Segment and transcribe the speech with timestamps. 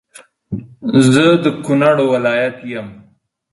[1.11, 2.87] زه د کونړ ولایت یم